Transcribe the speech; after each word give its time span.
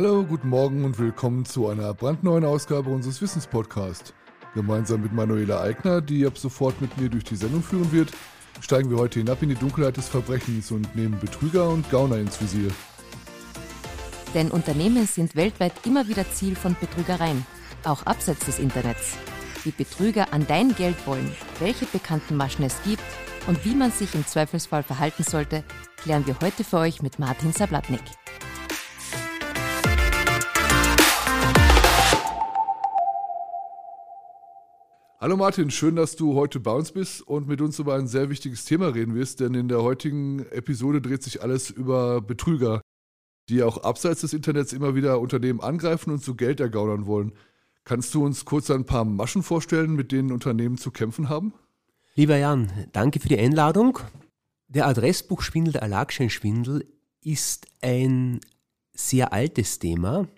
Hallo, 0.00 0.22
guten 0.22 0.48
Morgen 0.48 0.84
und 0.84 0.96
willkommen 1.00 1.44
zu 1.44 1.66
einer 1.66 1.92
brandneuen 1.92 2.44
Ausgabe 2.44 2.88
unseres 2.88 3.20
Wissenspodcasts. 3.20 4.14
Gemeinsam 4.54 5.02
mit 5.02 5.12
Manuela 5.12 5.60
Eigner, 5.60 6.00
die 6.00 6.24
ab 6.24 6.38
sofort 6.38 6.80
mit 6.80 6.96
mir 6.98 7.08
durch 7.08 7.24
die 7.24 7.34
Sendung 7.34 7.64
führen 7.64 7.90
wird, 7.90 8.12
steigen 8.60 8.90
wir 8.90 8.98
heute 8.98 9.18
hinab 9.18 9.42
in 9.42 9.48
die 9.48 9.56
Dunkelheit 9.56 9.96
des 9.96 10.06
Verbrechens 10.06 10.70
und 10.70 10.94
nehmen 10.94 11.18
Betrüger 11.18 11.68
und 11.68 11.90
Gauner 11.90 12.18
ins 12.18 12.40
Visier. 12.40 12.70
Denn 14.34 14.52
Unternehmen 14.52 15.04
sind 15.08 15.34
weltweit 15.34 15.72
immer 15.84 16.06
wieder 16.06 16.30
Ziel 16.30 16.54
von 16.54 16.76
Betrügereien, 16.78 17.44
auch 17.82 18.06
abseits 18.06 18.46
des 18.46 18.60
Internets. 18.60 19.16
Wie 19.64 19.72
Betrüger 19.72 20.32
an 20.32 20.46
dein 20.46 20.76
Geld 20.76 21.08
wollen, 21.08 21.32
welche 21.58 21.86
bekannten 21.86 22.36
Maschen 22.36 22.64
es 22.64 22.80
gibt 22.84 23.02
und 23.48 23.64
wie 23.64 23.74
man 23.74 23.90
sich 23.90 24.14
im 24.14 24.24
Zweifelsfall 24.24 24.84
verhalten 24.84 25.24
sollte, 25.24 25.64
klären 25.96 26.24
wir 26.24 26.36
heute 26.40 26.62
für 26.62 26.78
euch 26.78 27.02
mit 27.02 27.18
Martin 27.18 27.52
Sablatnik. 27.52 28.02
Hallo 35.20 35.36
Martin, 35.36 35.68
schön, 35.72 35.96
dass 35.96 36.14
du 36.14 36.36
heute 36.36 36.60
bei 36.60 36.70
uns 36.70 36.92
bist 36.92 37.22
und 37.22 37.48
mit 37.48 37.60
uns 37.60 37.80
über 37.80 37.96
ein 37.96 38.06
sehr 38.06 38.30
wichtiges 38.30 38.64
Thema 38.64 38.94
reden 38.94 39.16
wirst, 39.16 39.40
denn 39.40 39.52
in 39.54 39.66
der 39.66 39.82
heutigen 39.82 40.46
Episode 40.52 41.00
dreht 41.02 41.24
sich 41.24 41.42
alles 41.42 41.70
über 41.70 42.20
Betrüger, 42.20 42.82
die 43.48 43.64
auch 43.64 43.78
abseits 43.78 44.20
des 44.20 44.32
Internets 44.32 44.72
immer 44.72 44.94
wieder 44.94 45.18
Unternehmen 45.18 45.60
angreifen 45.60 46.12
und 46.12 46.22
so 46.22 46.36
Geld 46.36 46.60
ergaunern 46.60 47.06
wollen. 47.06 47.32
Kannst 47.82 48.14
du 48.14 48.24
uns 48.24 48.44
kurz 48.44 48.70
ein 48.70 48.86
paar 48.86 49.04
Maschen 49.04 49.42
vorstellen, 49.42 49.96
mit 49.96 50.12
denen 50.12 50.30
Unternehmen 50.30 50.78
zu 50.78 50.92
kämpfen 50.92 51.28
haben? 51.28 51.52
Lieber 52.14 52.36
Jan, 52.36 52.70
danke 52.92 53.18
für 53.18 53.28
die 53.28 53.40
Einladung. 53.40 53.98
Der 54.68 54.86
Adressbuchschwindel, 54.86 55.72
der 55.72 55.82
Erlagscheinschwindel 55.82 56.86
ist 57.24 57.66
ein 57.82 58.38
sehr 58.92 59.32
altes 59.32 59.80
Thema. 59.80 60.28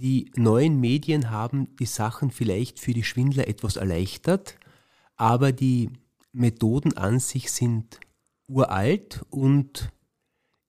Die 0.00 0.30
neuen 0.36 0.78
Medien 0.78 1.30
haben 1.30 1.74
die 1.76 1.86
Sachen 1.86 2.30
vielleicht 2.30 2.78
für 2.78 2.94
die 2.94 3.02
Schwindler 3.02 3.48
etwas 3.48 3.74
erleichtert, 3.74 4.56
aber 5.16 5.50
die 5.50 5.90
Methoden 6.32 6.96
an 6.96 7.18
sich 7.18 7.50
sind 7.50 7.98
uralt 8.46 9.24
und 9.28 9.90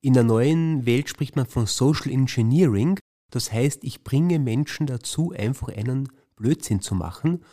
in 0.02 0.14
der 0.14 0.24
neuen 0.24 0.88
Welt 0.88 1.10
spricht 1.10 1.36
man 1.36 1.46
von 1.46 1.68
Social 1.68 2.12
Engineering. 2.12 2.98
Das 3.30 3.52
heißt, 3.52 3.84
ich 3.84 4.04
bringe 4.04 4.40
Menschen 4.40 4.88
dazu, 4.88 5.32
einfach 5.32 5.68
einen 5.68 6.10
Blödsinn 6.36 6.82
zu 6.82 6.96
machen. 6.96 7.44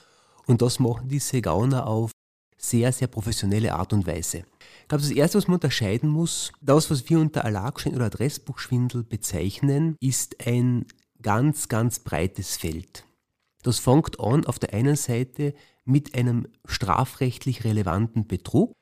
Und 0.46 0.62
das 0.62 0.78
machen 0.78 1.08
diese 1.08 1.42
Gauner 1.42 1.86
auf 1.86 2.10
sehr, 2.56 2.90
sehr 2.92 3.08
professionelle 3.08 3.74
Art 3.74 3.92
und 3.92 4.06
Weise. 4.06 4.44
Ich 4.82 4.88
glaube, 4.88 5.02
das 5.02 5.10
Erste, 5.10 5.36
was 5.36 5.46
man 5.46 5.56
unterscheiden 5.56 6.08
muss, 6.08 6.52
das, 6.62 6.90
was 6.90 7.10
wir 7.10 7.20
unter 7.20 7.44
Alarmschein 7.44 7.94
oder 7.94 8.06
Adressbuchschwindel 8.06 9.04
bezeichnen, 9.04 9.96
ist 10.00 10.46
ein 10.46 10.86
ganz, 11.26 11.66
ganz 11.68 11.98
breites 11.98 12.56
Feld. 12.56 13.04
Das 13.64 13.80
fängt 13.80 14.20
an 14.20 14.46
auf 14.46 14.60
der 14.60 14.72
einen 14.72 14.94
Seite 14.94 15.54
mit 15.84 16.14
einem 16.14 16.46
strafrechtlich 16.66 17.64
relevanten 17.64 18.28
Betrug. 18.28 18.72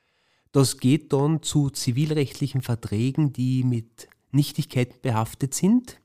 Das 0.51 0.77
geht 0.77 1.11
dann 1.11 1.41
zu 1.41 1.71
zivilrechtlichen 1.71 2.61
Verträgen, 2.61 3.33
die 3.33 3.63
mit 3.63 4.07
Nichtigkeiten 4.29 5.01
behaftet 5.01 5.55
sind 5.55 5.99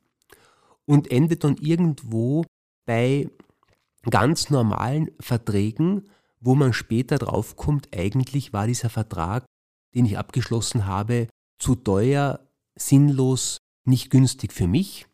und 0.86 1.11
endet 1.11 1.44
dann 1.44 1.58
irgendwo 1.58 2.46
bei 2.86 3.28
ganz 4.08 4.48
normalen 4.48 5.11
Verträgen, 5.20 6.08
wo 6.41 6.55
man 6.55 6.72
später 6.72 7.18
draufkommt, 7.18 7.94
eigentlich 7.94 8.55
war 8.55 8.66
dieser 8.66 8.88
Vertrag, 8.88 9.44
den 9.94 10.06
ich 10.06 10.16
abgeschlossen 10.16 10.86
habe, 10.86 11.28
zu 11.58 11.74
teuer, 11.74 12.40
sinnlos, 12.77 13.58
nicht 13.84 14.08
günstig 14.08 14.55
für 14.55 14.67
mich. 14.67 15.07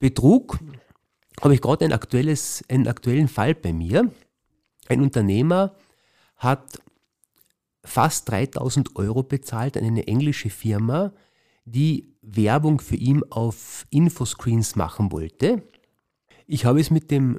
Betrug 0.00 0.58
habe 1.40 1.54
ich 1.54 1.60
gerade 1.60 1.84
ein 1.84 1.92
aktuelles, 1.92 2.64
einen 2.68 2.88
aktuellen 2.88 3.28
Fall 3.28 3.54
bei 3.54 3.72
mir. 3.72 4.10
Ein 4.88 5.02
Unternehmer 5.02 5.76
hat 6.36 6.80
fast 7.84 8.28
3000 8.30 8.96
Euro 8.96 9.22
bezahlt 9.22 9.76
an 9.76 9.84
eine 9.84 10.06
englische 10.06 10.50
Firma, 10.50 11.12
die 11.64 12.16
Werbung 12.22 12.80
für 12.80 12.96
ihn 12.96 13.22
auf 13.30 13.86
Infoscreens 13.90 14.74
machen 14.74 15.12
wollte. 15.12 15.62
Ich 16.46 16.64
habe 16.64 16.80
es 16.80 16.90
mit 16.90 17.10
dem 17.10 17.38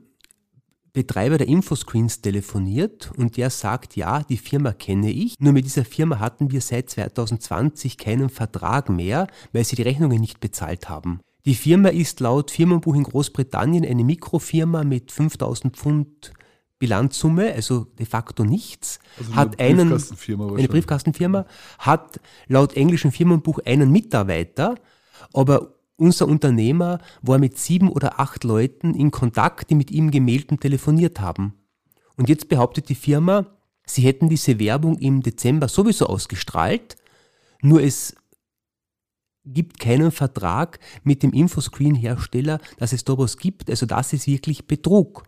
Betreiber 0.94 1.38
der 1.38 1.48
Infoscreens 1.48 2.22
telefoniert 2.22 3.12
und 3.18 3.38
der 3.38 3.50
sagt, 3.50 3.96
ja, 3.96 4.24
die 4.24 4.38
Firma 4.38 4.74
kenne 4.74 5.10
ich, 5.10 5.36
nur 5.40 5.54
mit 5.54 5.66
dieser 5.66 5.86
Firma 5.86 6.20
hatten 6.20 6.52
wir 6.52 6.62
seit 6.62 6.90
2020 6.90 7.98
keinen 7.98 8.30
Vertrag 8.30 8.90
mehr, 8.90 9.28
weil 9.52 9.64
sie 9.64 9.78
die 9.78 9.84
Rechnungen 9.84 10.20
nicht 10.20 10.40
bezahlt 10.42 10.90
haben. 10.90 11.22
Die 11.46 11.56
Firma 11.56 11.90
ist 11.90 12.20
laut 12.20 12.52
Firmenbuch 12.52 12.96
in 12.96 13.04
Großbritannien 13.04 13.86
eine 13.86 14.04
Mikrofirma 14.04 14.84
mit 14.84 15.12
5000 15.12 15.76
Pfund 15.76 16.34
Bilanzsumme, 16.78 17.54
also 17.54 17.86
de 18.00 18.08
facto 18.08 18.44
nichts, 18.44 19.00
also 19.20 19.36
hat 19.36 19.60
eine 19.60 19.86
Briefkastenfirma, 19.86 20.48
einen, 20.48 20.58
eine 20.58 20.68
Briefkastenfirma, 20.68 21.46
hat 21.78 22.20
laut 22.48 22.76
englischem 22.76 23.12
Firmenbuch 23.12 23.60
einen 23.66 23.92
Mitarbeiter, 23.92 24.76
aber 25.32 25.76
unser 25.96 26.28
Unternehmer 26.28 26.98
war 27.22 27.38
mit 27.38 27.60
sieben 27.60 27.88
oder 27.88 28.20
acht 28.20 28.44
Leuten 28.44 28.96
in 28.96 29.12
Kontakt, 29.12 29.70
die 29.70 29.76
mit 29.76 29.92
ihm 29.92 30.10
gemeldet 30.10 30.52
und 30.52 30.62
telefoniert 30.62 31.20
haben. 31.20 31.54
Und 32.18 32.30
jetzt 32.30 32.50
behauptet 32.50 32.90
die 32.90 32.96
Firma, 32.96 33.46
sie 33.86 34.02
hätten 34.02 34.28
diese 34.28 34.60
Werbung 34.60 34.98
im 34.98 35.22
Dezember 35.22 35.68
sowieso 35.68 36.08
ausgestrahlt, 36.08 36.96
nur 37.62 37.84
es 37.84 38.16
gibt 39.46 39.80
keinen 39.80 40.12
Vertrag 40.12 40.80
mit 41.04 41.24
dem 41.24 41.34
Infoscreen-Hersteller, 41.34 42.60
dass 42.78 42.94
es 42.94 43.04
da 43.04 43.18
was 43.18 43.38
gibt. 43.38 43.70
Also 43.70 43.86
das 43.86 44.14
ist 44.14 44.28
wirklich 44.28 44.68
Betrug. 44.68 45.24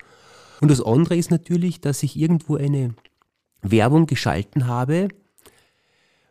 Und 0.61 0.69
das 0.69 0.83
andere 0.83 1.15
ist 1.15 1.31
natürlich, 1.31 1.81
dass 1.81 2.03
ich 2.03 2.15
irgendwo 2.15 2.55
eine 2.55 2.95
Werbung 3.61 4.05
geschalten 4.05 4.67
habe, 4.67 5.09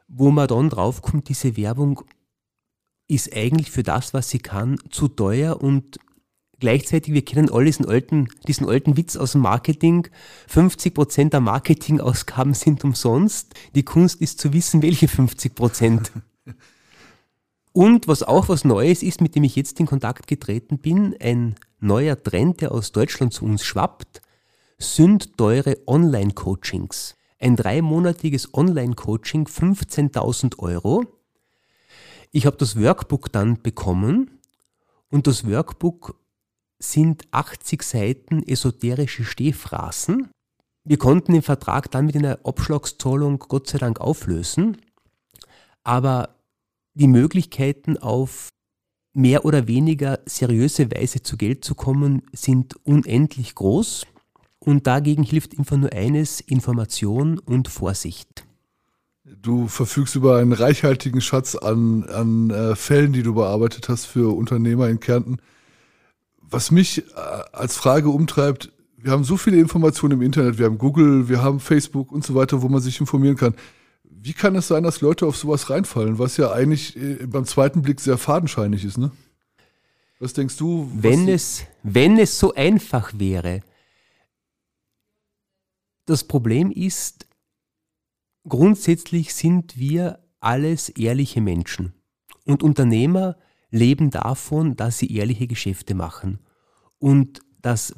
wo 0.08 0.30
man 0.30 0.48
dann 0.48 0.70
draufkommt, 0.70 1.28
diese 1.28 1.56
Werbung 1.56 2.02
ist 3.08 3.34
eigentlich 3.34 3.70
für 3.70 3.82
das, 3.82 4.14
was 4.14 4.30
sie 4.30 4.38
kann, 4.38 4.78
zu 4.90 5.08
teuer 5.08 5.60
und 5.60 5.98
gleichzeitig, 6.60 7.12
wir 7.12 7.24
kennen 7.24 7.50
alle 7.50 7.66
diesen 7.66 7.86
alten, 7.86 8.28
diesen 8.46 8.68
alten 8.68 8.96
Witz 8.96 9.16
aus 9.16 9.32
dem 9.32 9.40
Marketing, 9.40 10.08
50 10.46 10.94
Prozent 10.94 11.32
der 11.32 11.40
Marketingausgaben 11.40 12.54
sind 12.54 12.84
umsonst. 12.84 13.54
Die 13.74 13.82
Kunst 13.82 14.20
ist 14.20 14.38
zu 14.38 14.52
wissen, 14.52 14.82
welche 14.82 15.06
50%. 15.06 15.54
Prozent. 15.54 16.12
Und 17.72 18.06
was 18.06 18.22
auch 18.22 18.48
was 18.48 18.64
Neues 18.64 19.02
ist, 19.02 19.20
mit 19.20 19.34
dem 19.34 19.44
ich 19.44 19.56
jetzt 19.56 19.80
in 19.80 19.86
Kontakt 19.86 20.26
getreten 20.26 20.78
bin, 20.78 21.16
ein 21.20 21.54
neuer 21.80 22.22
Trend, 22.22 22.60
der 22.60 22.72
aus 22.72 22.92
Deutschland 22.92 23.32
zu 23.32 23.44
uns 23.44 23.64
schwappt, 23.64 24.20
sind 24.78 25.36
teure 25.38 25.78
Online-Coachings. 25.86 27.16
Ein 27.38 27.56
dreimonatiges 27.56 28.52
Online-Coaching, 28.52 29.46
15.000 29.46 30.58
Euro. 30.58 31.04
Ich 32.30 32.46
habe 32.46 32.56
das 32.56 32.78
Workbook 32.80 33.32
dann 33.32 33.62
bekommen 33.62 34.38
und 35.10 35.26
das 35.26 35.46
Workbook 35.46 36.18
sind 36.78 37.24
80 37.30 37.82
Seiten 37.82 38.42
esoterische 38.42 39.24
Stehphrasen. 39.24 40.30
Wir 40.84 40.98
konnten 40.98 41.32
den 41.32 41.42
Vertrag 41.42 41.90
dann 41.90 42.06
mit 42.06 42.16
einer 42.16 42.38
Abschlagszahlung 42.44 43.38
Gott 43.38 43.68
sei 43.68 43.78
Dank 43.78 44.00
auflösen, 44.00 44.78
aber 45.84 46.41
die 46.94 47.08
Möglichkeiten 47.08 47.96
auf 47.96 48.48
mehr 49.14 49.44
oder 49.44 49.66
weniger 49.68 50.20
seriöse 50.26 50.90
Weise 50.90 51.22
zu 51.22 51.36
Geld 51.36 51.64
zu 51.64 51.74
kommen, 51.74 52.22
sind 52.32 52.76
unendlich 52.84 53.54
groß. 53.54 54.06
Und 54.58 54.86
dagegen 54.86 55.24
hilft 55.24 55.58
einfach 55.58 55.76
nur 55.76 55.92
eines, 55.92 56.40
Information 56.40 57.38
und 57.38 57.68
Vorsicht. 57.68 58.44
Du 59.24 59.68
verfügst 59.68 60.14
über 60.14 60.38
einen 60.38 60.52
reichhaltigen 60.52 61.20
Schatz 61.20 61.54
an, 61.54 62.04
an 62.04 62.50
äh, 62.50 62.76
Fällen, 62.76 63.12
die 63.12 63.22
du 63.22 63.34
bearbeitet 63.34 63.88
hast 63.88 64.06
für 64.06 64.36
Unternehmer 64.36 64.88
in 64.88 65.00
Kärnten. 65.00 65.38
Was 66.38 66.70
mich 66.70 66.98
äh, 66.98 67.02
als 67.52 67.76
Frage 67.76 68.08
umtreibt, 68.08 68.72
wir 68.96 69.10
haben 69.10 69.24
so 69.24 69.36
viele 69.36 69.58
Informationen 69.58 70.20
im 70.20 70.22
Internet, 70.22 70.58
wir 70.58 70.66
haben 70.66 70.78
Google, 70.78 71.28
wir 71.28 71.42
haben 71.42 71.58
Facebook 71.58 72.12
und 72.12 72.24
so 72.24 72.34
weiter, 72.34 72.62
wo 72.62 72.68
man 72.68 72.80
sich 72.80 73.00
informieren 73.00 73.36
kann. 73.36 73.54
Wie 74.24 74.34
kann 74.34 74.54
es 74.54 74.68
sein, 74.68 74.84
dass 74.84 75.00
Leute 75.00 75.26
auf 75.26 75.36
sowas 75.36 75.68
reinfallen, 75.68 76.20
was 76.20 76.36
ja 76.36 76.52
eigentlich 76.52 76.96
äh, 76.96 77.26
beim 77.26 77.44
zweiten 77.44 77.82
Blick 77.82 77.98
sehr 78.00 78.18
fadenscheinig 78.18 78.84
ist, 78.84 78.96
ne? 78.96 79.10
Was 80.20 80.32
denkst 80.32 80.56
du? 80.58 80.88
Was 80.94 81.02
wenn, 81.02 81.28
es, 81.28 81.64
wenn 81.82 82.18
es 82.18 82.38
so 82.38 82.54
einfach 82.54 83.12
wäre. 83.18 83.62
Das 86.06 86.22
Problem 86.22 86.70
ist, 86.70 87.26
grundsätzlich 88.48 89.34
sind 89.34 89.76
wir 89.76 90.20
alles 90.38 90.88
ehrliche 90.90 91.40
Menschen. 91.40 91.92
Und 92.44 92.62
Unternehmer 92.62 93.36
leben 93.70 94.10
davon, 94.10 94.76
dass 94.76 94.98
sie 94.98 95.12
ehrliche 95.16 95.48
Geschäfte 95.48 95.96
machen. 95.96 96.38
Und 97.00 97.40
das 97.60 97.92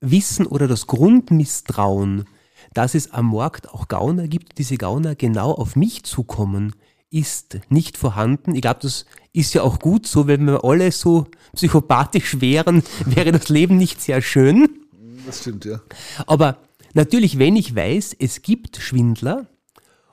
Wissen 0.00 0.46
oder 0.46 0.66
das 0.66 0.88
Grundmisstrauen, 0.88 2.24
dass 2.72 2.94
es 2.94 3.12
am 3.12 3.30
Markt 3.30 3.68
auch 3.70 3.88
Gauner 3.88 4.28
gibt, 4.28 4.58
diese 4.58 4.76
Gauner 4.76 5.14
genau 5.14 5.52
auf 5.52 5.76
mich 5.76 6.04
zukommen, 6.04 6.74
ist 7.10 7.58
nicht 7.68 7.96
vorhanden. 7.96 8.54
Ich 8.54 8.62
glaube, 8.62 8.80
das 8.82 9.04
ist 9.32 9.54
ja 9.54 9.62
auch 9.62 9.80
gut 9.80 10.06
so, 10.06 10.26
wenn 10.26 10.44
wir 10.46 10.64
alle 10.64 10.92
so 10.92 11.26
psychopathisch 11.54 12.40
wären, 12.40 12.82
wäre 13.04 13.32
das 13.32 13.48
Leben 13.48 13.76
nicht 13.76 14.00
sehr 14.00 14.22
schön. 14.22 14.68
Das 15.26 15.40
stimmt, 15.40 15.64
ja. 15.64 15.80
Aber 16.26 16.58
natürlich, 16.94 17.38
wenn 17.38 17.56
ich 17.56 17.74
weiß, 17.74 18.14
es 18.18 18.42
gibt 18.42 18.76
Schwindler 18.76 19.46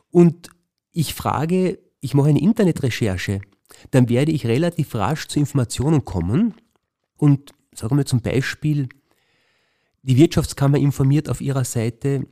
und 0.09 0.49
ich 0.91 1.13
frage, 1.13 1.79
ich 1.99 2.13
mache 2.15 2.29
eine 2.29 2.41
Internetrecherche, 2.41 3.41
dann 3.91 4.09
werde 4.09 4.31
ich 4.31 4.47
relativ 4.47 4.95
rasch 4.95 5.27
zu 5.27 5.39
Informationen 5.39 6.03
kommen 6.03 6.55
und 7.15 7.51
sagen 7.75 7.97
wir 7.97 8.05
zum 8.05 8.21
Beispiel, 8.21 8.89
die 10.01 10.17
Wirtschaftskammer 10.17 10.77
informiert 10.77 11.29
auf 11.29 11.41
ihrer 11.41 11.65
Seite, 11.65 12.25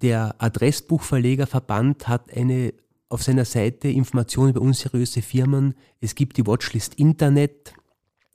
der 0.00 0.36
Adressbuchverlegerverband 0.38 2.08
hat 2.08 2.34
eine 2.34 2.72
auf 3.10 3.22
seiner 3.22 3.44
Seite 3.44 3.88
Informationen 3.88 4.50
über 4.50 4.62
unseriöse 4.62 5.20
Firmen. 5.20 5.74
Es 6.00 6.14
gibt 6.14 6.38
die 6.38 6.46
Watchlist 6.46 6.94
Internet 6.94 7.74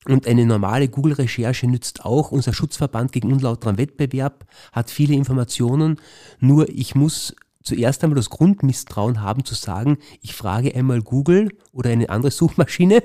und 0.06 0.28
eine 0.28 0.46
normale 0.46 0.88
Google-Recherche 0.88 1.68
nützt 1.68 2.06
auch. 2.06 2.32
Unser 2.32 2.54
Schutzverband 2.54 3.12
gegen 3.12 3.34
unlauteren 3.34 3.80
Wettbewerb 3.80 4.46
hat 4.72 4.92
viele 4.92 5.16
Informationen. 5.16 6.00
Nur 6.40 6.70
ich 6.70 6.94
muss 6.94 7.36
zuerst 7.64 8.04
einmal 8.04 8.18
das 8.18 8.30
Grundmisstrauen 8.30 9.22
haben 9.22 9.44
zu 9.44 9.56
sagen, 9.56 9.98
ich 10.22 10.36
frage 10.36 10.76
einmal 10.76 11.02
Google 11.02 11.50
oder 11.72 11.90
eine 11.90 12.10
andere 12.10 12.32
Suchmaschine, 12.40 13.02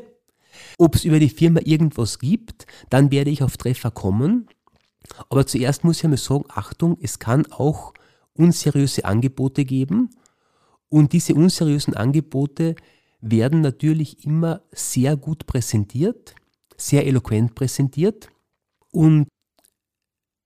ob 0.77 0.95
es 0.95 1.07
über 1.07 1.19
die 1.19 1.31
Firma 1.31 1.61
irgendwas 1.65 2.19
gibt. 2.19 2.67
Dann 2.91 3.11
werde 3.11 3.31
ich 3.31 3.43
auf 3.43 3.57
Treffer 3.57 3.91
kommen. 3.91 4.47
Aber 5.31 5.47
zuerst 5.47 5.85
muss 5.85 5.99
ich 5.99 6.05
einmal 6.05 6.19
sagen, 6.19 6.45
Achtung, 6.49 6.99
es 7.01 7.19
kann 7.19 7.51
auch 7.51 7.95
unseriöse 8.37 9.05
Angebote 9.05 9.65
geben 9.65 10.11
und 10.89 11.13
diese 11.13 11.35
unseriösen 11.35 11.95
Angebote 11.95 12.77
werden 13.21 13.61
natürlich 13.61 14.27
immer 14.27 14.63
sehr 14.73 15.17
gut 15.17 15.47
präsentiert, 15.47 16.35
sehr 16.77 17.07
eloquent 17.07 17.55
präsentiert. 17.55 18.29
Und 18.91 19.29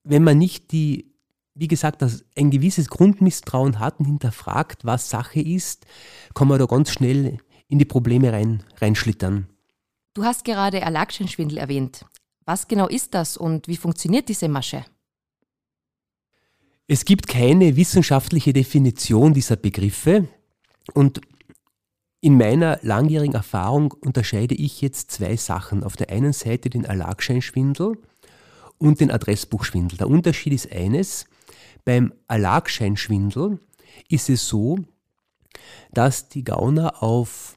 wenn 0.05 0.23
man 0.23 0.39
nicht 0.39 0.71
die, 0.71 1.13
wie 1.55 1.69
gesagt, 1.69 2.05
ein 2.37 2.51
gewisses 2.51 2.89
Grundmisstrauen 2.89 3.81
hat 3.81 3.99
und 3.99 4.07
hinterfragt, 4.07 4.85
was 4.85 5.11
Sache 5.11 5.41
ist, 5.41 5.87
kann 6.35 6.49
man 6.49 6.59
da 6.59 6.67
ganz 6.67 6.91
schnell 6.91 7.39
in 7.69 7.79
die 7.79 7.85
Probleme 7.85 8.33
rein, 8.33 8.63
reinschlittern. 8.77 9.49
Du 10.15 10.25
hast 10.25 10.45
gerade 10.45 10.81
Erlagschenschwindel 10.81 11.59
erwähnt. 11.59 12.05
Was 12.45 12.69
genau 12.69 12.87
ist 12.87 13.15
das 13.15 13.37
und 13.37 13.67
wie 13.67 13.77
funktioniert 13.77 14.29
diese 14.29 14.49
Masche? 14.49 14.85
Es 16.89 17.05
gibt 17.05 17.27
keine 17.27 17.77
wissenschaftliche 17.77 18.53
Definition 18.53 19.35
dieser 19.35 19.57
Begriffe. 19.57 20.29
Und 20.95 21.21
in 22.21 22.39
meiner 22.39 22.79
langjährigen 22.83 23.35
Erfahrung 23.35 23.93
unterscheide 23.93 24.55
ich 24.55 24.81
jetzt 24.81 25.11
zwei 25.11 25.37
Sachen. 25.37 25.83
Auf 25.83 25.97
der 25.97 26.11
einen 26.11 26.33
Seite 26.33 26.71
den 26.71 26.85
Erlagscheinschwindel 26.85 27.99
und 28.79 29.01
den 29.01 29.11
Adressbuchschwindel. 29.11 29.99
Der 29.99 30.09
Unterschied 30.09 30.53
ist 30.53 30.71
eines. 30.71 31.27
Beim 31.85 32.13
Erlagscheinschwindel 32.29 33.59
ist 34.09 34.29
es 34.29 34.47
so, 34.47 34.79
dass 35.93 36.29
die 36.29 36.45
Gauner 36.45 37.03
auf 37.03 37.57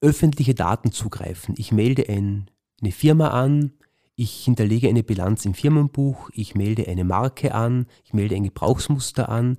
öffentliche 0.00 0.54
Daten 0.54 0.92
zugreifen. 0.92 1.54
Ich 1.58 1.72
melde 1.72 2.08
ein, 2.08 2.50
eine 2.80 2.92
Firma 2.92 3.28
an, 3.28 3.72
ich 4.20 4.44
hinterlege 4.44 4.86
eine 4.86 5.02
Bilanz 5.02 5.46
im 5.46 5.54
Firmenbuch, 5.54 6.28
ich 6.34 6.54
melde 6.54 6.86
eine 6.86 7.04
Marke 7.04 7.54
an, 7.54 7.86
ich 8.04 8.12
melde 8.12 8.36
ein 8.36 8.44
Gebrauchsmuster 8.44 9.30
an, 9.30 9.56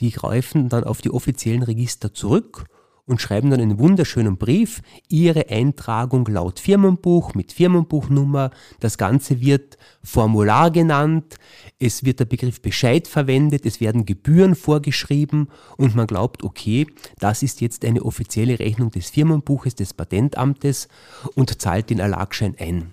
die 0.00 0.10
greifen 0.10 0.68
dann 0.68 0.84
auf 0.84 1.00
die 1.00 1.10
offiziellen 1.10 1.62
Register 1.62 2.12
zurück 2.12 2.66
und 3.06 3.22
schreiben 3.22 3.48
dann 3.48 3.62
einen 3.62 3.78
wunderschönen 3.78 4.36
Brief, 4.36 4.82
ihre 5.08 5.48
Eintragung 5.48 6.26
laut 6.26 6.60
Firmenbuch 6.60 7.32
mit 7.32 7.54
Firmenbuchnummer. 7.54 8.50
Das 8.80 8.98
Ganze 8.98 9.40
wird 9.40 9.78
Formular 10.02 10.70
genannt, 10.70 11.36
es 11.78 12.04
wird 12.04 12.20
der 12.20 12.26
Begriff 12.26 12.60
Bescheid 12.60 13.08
verwendet, 13.08 13.64
es 13.64 13.80
werden 13.80 14.04
Gebühren 14.04 14.56
vorgeschrieben 14.56 15.48
und 15.78 15.94
man 15.94 16.06
glaubt, 16.06 16.44
okay, 16.44 16.86
das 17.18 17.42
ist 17.42 17.62
jetzt 17.62 17.82
eine 17.82 18.02
offizielle 18.02 18.58
Rechnung 18.58 18.90
des 18.90 19.08
Firmenbuches, 19.08 19.74
des 19.74 19.94
Patentamtes 19.94 20.88
und 21.34 21.62
zahlt 21.62 21.88
den 21.88 22.00
Erlagschein 22.00 22.56
ein. 22.58 22.92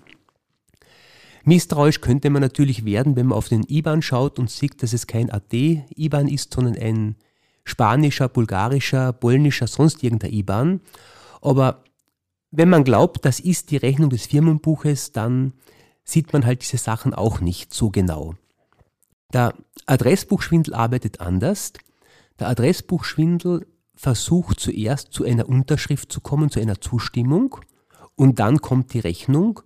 Misstrauisch 1.44 2.00
könnte 2.00 2.30
man 2.30 2.42
natürlich 2.42 2.84
werden, 2.84 3.16
wenn 3.16 3.26
man 3.26 3.38
auf 3.38 3.48
den 3.48 3.64
IBAN 3.68 4.02
schaut 4.02 4.38
und 4.38 4.50
sieht, 4.50 4.82
dass 4.82 4.92
es 4.92 5.06
kein 5.06 5.30
AD-IBAN 5.30 6.28
ist, 6.28 6.52
sondern 6.54 6.76
ein 6.76 7.16
spanischer, 7.64 8.28
bulgarischer, 8.28 9.12
polnischer, 9.12 9.66
sonst 9.66 10.02
irgendein 10.02 10.32
IBAN. 10.32 10.80
Aber 11.42 11.84
wenn 12.50 12.68
man 12.68 12.84
glaubt, 12.84 13.24
das 13.24 13.40
ist 13.40 13.70
die 13.70 13.76
Rechnung 13.76 14.10
des 14.10 14.26
Firmenbuches, 14.26 15.12
dann 15.12 15.52
sieht 16.04 16.32
man 16.32 16.46
halt 16.46 16.62
diese 16.62 16.78
Sachen 16.78 17.14
auch 17.14 17.40
nicht 17.40 17.74
so 17.74 17.90
genau. 17.90 18.34
Der 19.32 19.54
Adressbuchschwindel 19.86 20.74
arbeitet 20.74 21.20
anders. 21.20 21.72
Der 22.38 22.48
Adressbuchschwindel 22.48 23.66
versucht 23.94 24.60
zuerst 24.60 25.12
zu 25.12 25.24
einer 25.24 25.48
Unterschrift 25.48 26.12
zu 26.12 26.20
kommen, 26.20 26.50
zu 26.50 26.60
einer 26.60 26.80
Zustimmung 26.80 27.56
und 28.16 28.38
dann 28.38 28.60
kommt 28.60 28.92
die 28.92 29.00
Rechnung. 29.00 29.60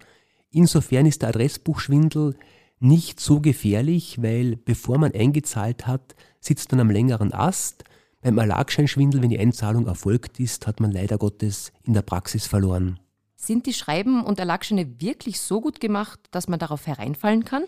Insofern 0.50 1.06
ist 1.06 1.22
der 1.22 1.30
Adressbuchschwindel 1.30 2.36
nicht 2.80 3.20
so 3.20 3.40
gefährlich, 3.40 4.22
weil 4.22 4.56
bevor 4.56 4.98
man 4.98 5.12
eingezahlt 5.12 5.86
hat, 5.86 6.14
sitzt 6.40 6.70
man 6.72 6.80
am 6.80 6.90
längeren 6.90 7.32
Ast. 7.32 7.84
Beim 8.20 8.38
Erlagscheinschwindel, 8.38 9.22
wenn 9.22 9.30
die 9.30 9.38
Einzahlung 9.38 9.86
erfolgt 9.86 10.40
ist, 10.40 10.66
hat 10.66 10.80
man 10.80 10.90
leider 10.90 11.18
Gottes 11.18 11.72
in 11.84 11.92
der 11.92 12.02
Praxis 12.02 12.46
verloren. 12.46 12.98
Sind 13.36 13.66
die 13.66 13.72
Schreiben 13.72 14.24
und 14.24 14.38
Erlagscheine 14.38 15.00
wirklich 15.00 15.40
so 15.40 15.60
gut 15.60 15.80
gemacht, 15.80 16.18
dass 16.30 16.48
man 16.48 16.58
darauf 16.58 16.86
hereinfallen 16.86 17.44
kann? 17.44 17.64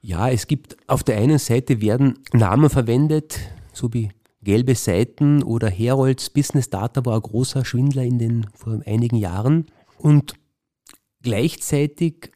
Ja, 0.00 0.28
es 0.28 0.46
gibt 0.46 0.76
auf 0.86 1.02
der 1.02 1.16
einen 1.16 1.38
Seite 1.38 1.80
werden 1.80 2.18
Namen 2.32 2.68
verwendet, 2.68 3.38
so 3.72 3.92
wie 3.94 4.10
gelbe 4.42 4.74
Seiten 4.74 5.42
oder 5.42 5.70
Herolds 5.70 6.28
Business 6.28 6.68
Data 6.68 7.04
war 7.06 7.16
ein 7.16 7.22
großer 7.22 7.64
Schwindler 7.64 8.02
in 8.02 8.18
den 8.18 8.46
vor 8.54 8.80
einigen 8.84 9.16
Jahren. 9.16 9.66
Und 9.96 10.34
Gleichzeitig 11.24 12.32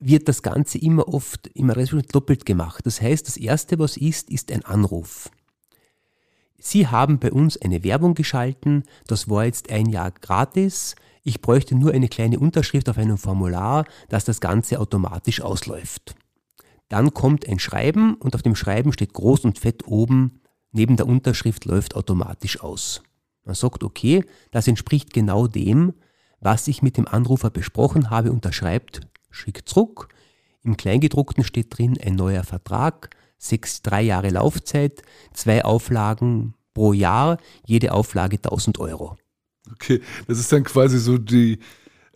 wird 0.00 0.28
das 0.28 0.42
Ganze 0.42 0.76
immer 0.76 1.06
oft 1.06 1.46
im 1.54 1.70
Restaurant 1.70 2.12
doppelt 2.12 2.44
gemacht. 2.44 2.84
Das 2.84 3.00
heißt, 3.00 3.28
das 3.28 3.36
Erste, 3.36 3.78
was 3.78 3.96
ist, 3.96 4.28
ist 4.28 4.50
ein 4.50 4.64
Anruf. 4.64 5.30
Sie 6.58 6.88
haben 6.88 7.20
bei 7.20 7.30
uns 7.30 7.56
eine 7.56 7.84
Werbung 7.84 8.14
geschalten, 8.14 8.82
das 9.06 9.30
war 9.30 9.44
jetzt 9.44 9.70
ein 9.70 9.86
Jahr 9.86 10.10
gratis. 10.10 10.96
Ich 11.22 11.40
bräuchte 11.40 11.76
nur 11.76 11.92
eine 11.92 12.08
kleine 12.08 12.40
Unterschrift 12.40 12.88
auf 12.88 12.98
einem 12.98 13.18
Formular, 13.18 13.84
dass 14.08 14.24
das 14.24 14.40
Ganze 14.40 14.80
automatisch 14.80 15.40
ausläuft. 15.40 16.16
Dann 16.88 17.14
kommt 17.14 17.48
ein 17.48 17.60
Schreiben 17.60 18.16
und 18.16 18.34
auf 18.34 18.42
dem 18.42 18.56
Schreiben 18.56 18.92
steht 18.92 19.12
groß 19.12 19.44
und 19.44 19.60
fett 19.60 19.86
oben, 19.86 20.40
neben 20.72 20.96
der 20.96 21.06
Unterschrift 21.06 21.66
läuft 21.66 21.94
automatisch 21.94 22.60
aus. 22.60 23.04
Man 23.44 23.54
sagt, 23.54 23.84
okay, 23.84 24.24
das 24.50 24.66
entspricht 24.66 25.12
genau 25.12 25.46
dem, 25.46 25.92
was 26.44 26.68
ich 26.68 26.82
mit 26.82 26.96
dem 26.96 27.08
Anrufer 27.08 27.50
besprochen 27.50 28.10
habe, 28.10 28.30
unterschreibt, 28.30 29.00
schickt 29.30 29.68
zurück. 29.68 30.08
Im 30.62 30.76
Kleingedruckten 30.76 31.42
steht 31.42 31.76
drin 31.76 31.98
ein 32.00 32.14
neuer 32.14 32.44
Vertrag, 32.44 33.10
sechs, 33.38 33.82
drei 33.82 34.02
Jahre 34.02 34.28
Laufzeit, 34.28 35.02
zwei 35.32 35.64
Auflagen 35.64 36.54
pro 36.74 36.92
Jahr, 36.92 37.38
jede 37.64 37.92
Auflage 37.92 38.36
1000 38.36 38.78
Euro. 38.78 39.16
Okay, 39.72 40.02
das 40.28 40.38
ist 40.38 40.52
dann 40.52 40.64
quasi 40.64 40.98
so 40.98 41.16
die 41.18 41.58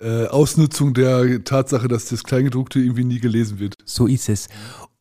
äh, 0.00 0.26
Ausnutzung 0.26 0.94
der 0.94 1.42
Tatsache, 1.44 1.88
dass 1.88 2.06
das 2.06 2.22
Kleingedruckte 2.22 2.78
irgendwie 2.78 3.04
nie 3.04 3.20
gelesen 3.20 3.58
wird. 3.58 3.76
So 3.84 4.06
ist 4.06 4.28
es. 4.28 4.48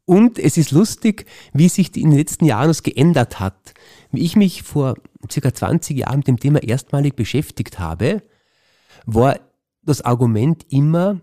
Und 0.05 0.39
es 0.39 0.55
ist 0.55 0.71
lustig, 0.71 1.25
wie 1.51 1.67
sich 1.67 1.93
in 1.97 2.11
den 2.11 2.17
letzten 2.17 2.45
Jahren 2.45 2.69
das 2.69 2.81
geändert 2.81 3.41
hat. 3.41 3.73
Wie 4.11 4.23
ich 4.23 4.37
mich 4.37 4.63
vor 4.63 4.95
circa 5.29 5.53
20 5.53 5.97
Jahren 5.97 6.19
mit 6.19 6.27
dem 6.27 6.39
Thema 6.39 6.63
erstmalig 6.63 7.15
beschäftigt 7.17 7.77
habe, 7.79 8.21
war 9.07 9.39
das 9.81 10.01
Argument 10.01 10.65
immer, 10.69 11.19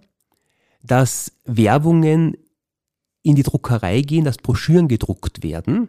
dass 0.82 1.32
Werbungen 1.44 2.36
in 3.22 3.36
die 3.36 3.42
Druckerei 3.42 4.00
gehen, 4.00 4.24
dass 4.24 4.38
Broschüren 4.38 4.88
gedruckt 4.88 5.42
werden. 5.42 5.88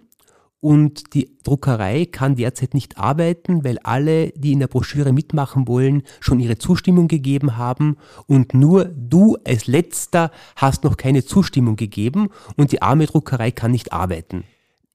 Und 0.59 1.13
die 1.13 1.37
Druckerei 1.43 2.05
kann 2.05 2.35
derzeit 2.35 2.73
nicht 2.73 2.97
arbeiten, 2.97 3.63
weil 3.63 3.77
alle, 3.79 4.31
die 4.31 4.51
in 4.51 4.59
der 4.59 4.67
Broschüre 4.67 5.13
mitmachen 5.13 5.67
wollen, 5.67 6.03
schon 6.19 6.39
ihre 6.39 6.57
Zustimmung 6.57 7.07
gegeben 7.07 7.55
haben. 7.55 7.97
Und 8.25 8.53
nur 8.53 8.85
du 8.85 9.37
als 9.45 9.67
letzter 9.67 10.31
hast 10.55 10.83
noch 10.83 10.97
keine 10.97 11.23
Zustimmung 11.23 11.75
gegeben 11.75 12.29
und 12.57 12.71
die 12.71 12.81
arme 12.81 13.05
Druckerei 13.05 13.51
kann 13.51 13.71
nicht 13.71 13.93
arbeiten. 13.93 14.43